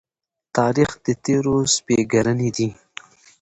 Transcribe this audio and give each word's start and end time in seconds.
تاریخ 0.57 0.91
د 1.05 1.07
تېرو 1.25 1.55
سپږېرنی 1.75 2.49
دی. 2.57 2.69